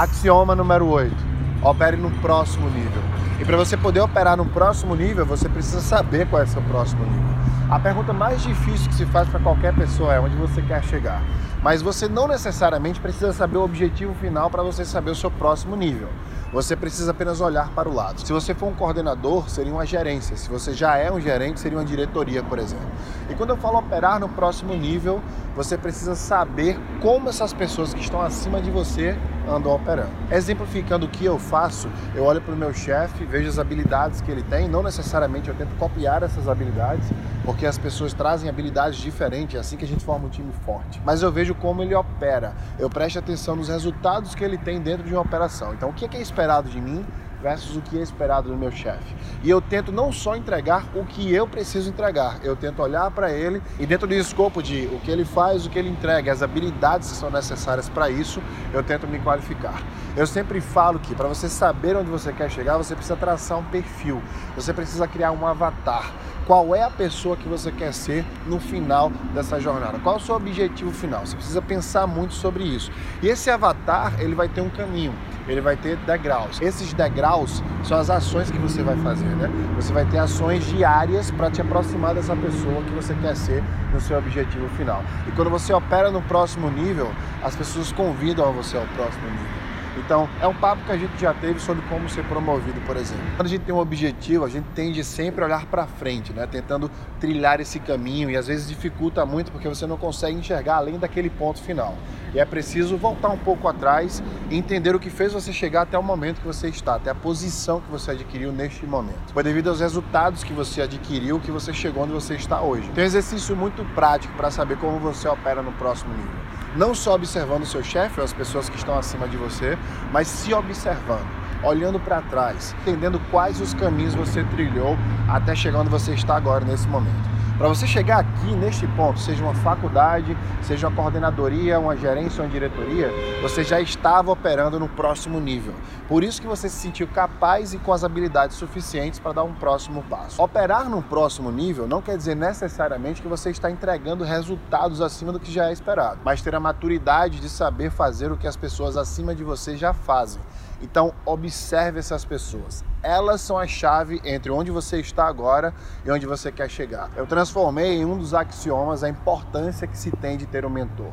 [0.00, 1.14] Axioma número 8.
[1.62, 3.02] Opere no próximo nível.
[3.38, 6.62] E para você poder operar no próximo nível, você precisa saber qual é o seu
[6.62, 7.28] próximo nível.
[7.70, 11.22] A pergunta mais difícil que se faz para qualquer pessoa é onde você quer chegar.
[11.62, 15.76] Mas você não necessariamente precisa saber o objetivo final para você saber o seu próximo
[15.76, 16.08] nível.
[16.50, 18.22] Você precisa apenas olhar para o lado.
[18.22, 20.34] Se você for um coordenador, seria uma gerência.
[20.34, 22.88] Se você já é um gerente, seria uma diretoria, por exemplo.
[23.28, 25.20] E quando eu falo operar no próximo nível,
[25.54, 29.16] você precisa saber como essas pessoas que estão acima de você
[29.50, 30.10] andam operando.
[30.30, 34.30] Exemplificando o que eu faço, eu olho para o meu chefe, vejo as habilidades que
[34.30, 37.08] ele tem, não necessariamente eu tento copiar essas habilidades,
[37.44, 41.00] porque as pessoas trazem habilidades diferentes, é assim que a gente forma um time forte.
[41.04, 45.04] Mas eu vejo como ele opera, eu presto atenção nos resultados que ele tem dentro
[45.04, 45.74] de uma operação.
[45.74, 47.04] Então, o que é esperado de mim
[47.42, 49.14] versus o que é esperado do meu chefe.
[49.42, 53.32] E eu tento não só entregar o que eu preciso entregar, eu tento olhar para
[53.32, 56.42] ele e dentro do escopo de o que ele faz, o que ele entrega, as
[56.42, 59.82] habilidades que são necessárias para isso, eu tento me qualificar.
[60.16, 63.64] Eu sempre falo que para você saber onde você quer chegar, você precisa traçar um
[63.64, 64.20] perfil,
[64.54, 66.12] você precisa criar um avatar.
[66.46, 70.00] Qual é a pessoa que você quer ser no final dessa jornada?
[70.00, 71.24] Qual é o seu objetivo final?
[71.24, 72.90] Você precisa pensar muito sobre isso.
[73.22, 75.14] E esse avatar, ele vai ter um caminho
[75.48, 76.60] ele vai ter degraus.
[76.60, 79.50] Esses degraus são as ações que você vai fazer, né?
[79.76, 84.00] Você vai ter ações diárias para te aproximar dessa pessoa que você quer ser no
[84.00, 85.02] seu objetivo final.
[85.26, 87.10] E quando você opera no próximo nível,
[87.42, 89.69] as pessoas convidam você ao próximo nível.
[89.96, 93.24] Então, é um papo que a gente já teve sobre como ser promovido, por exemplo.
[93.36, 96.46] Quando a gente tem um objetivo, a gente tende sempre a olhar para frente, né?
[96.46, 100.98] tentando trilhar esse caminho e às vezes dificulta muito porque você não consegue enxergar além
[100.98, 101.94] daquele ponto final.
[102.32, 105.98] E é preciso voltar um pouco atrás e entender o que fez você chegar até
[105.98, 109.32] o momento que você está, até a posição que você adquiriu neste momento.
[109.32, 112.88] Foi devido aos resultados que você adquiriu que você chegou onde você está hoje.
[112.94, 116.59] Tem um exercício muito prático para saber como você opera no próximo nível.
[116.76, 119.76] Não só observando o seu chefe ou as pessoas que estão acima de você,
[120.12, 121.26] mas se observando,
[121.64, 124.96] olhando para trás, entendendo quais os caminhos você trilhou
[125.28, 127.39] até chegar onde você está agora nesse momento.
[127.60, 132.48] Para você chegar aqui neste ponto, seja uma faculdade, seja uma coordenadoria, uma gerência uma
[132.48, 133.10] diretoria,
[133.42, 135.74] você já estava operando no próximo nível.
[136.08, 139.52] Por isso que você se sentiu capaz e com as habilidades suficientes para dar um
[139.52, 140.42] próximo passo.
[140.42, 145.38] Operar no próximo nível não quer dizer necessariamente que você está entregando resultados acima do
[145.38, 148.96] que já é esperado, mas ter a maturidade de saber fazer o que as pessoas
[148.96, 150.40] acima de você já fazem.
[150.82, 152.84] Então, observe essas pessoas.
[153.02, 155.74] Elas são a chave entre onde você está agora
[156.04, 157.10] e onde você quer chegar.
[157.16, 161.12] Eu transformei em um dos axiomas a importância que se tem de ter um mentor.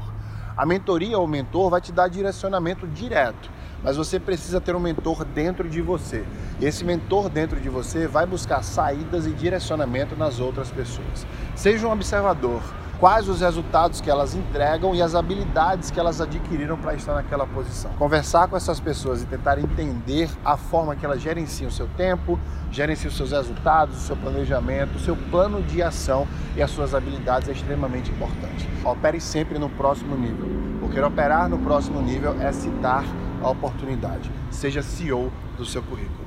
[0.56, 3.51] A mentoria ou mentor vai te dar direcionamento direto,
[3.83, 6.25] mas você precisa ter um mentor dentro de você.
[6.59, 11.27] E esse mentor dentro de você vai buscar saídas e direcionamento nas outras pessoas.
[11.56, 12.63] Seja um observador,
[12.99, 17.45] quais os resultados que elas entregam e as habilidades que elas adquiriram para estar naquela
[17.45, 17.91] posição.
[17.91, 22.39] Conversar com essas pessoas e tentar entender a forma que elas gerenciam o seu tempo,
[22.71, 26.93] gerenciam os seus resultados, o seu planejamento, o seu plano de ação e as suas
[26.93, 28.67] habilidades é extremamente importante.
[28.83, 30.47] Opere sempre no próximo nível,
[30.79, 33.03] porque operar no próximo nível é citar
[33.41, 34.31] a oportunidade.
[34.49, 36.25] Seja CEO do seu currículo.